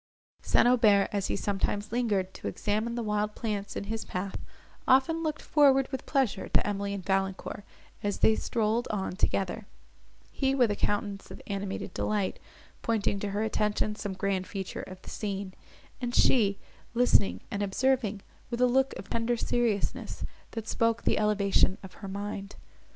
[0.41, 0.67] St.
[0.67, 4.35] Aubert, as he sometimes lingered to examine the wild plants in his path,
[4.87, 7.63] often looked forward with pleasure to Emily and Valancourt,
[8.01, 9.67] as they strolled on together;
[10.31, 12.39] he, with a countenance of animated delight,
[12.81, 15.53] pointing to her attention some grand feature of the scene;
[16.01, 16.57] and she,
[16.95, 22.07] listening and observing with a look of tender seriousness, that spoke the elevation of her
[22.07, 22.55] mind.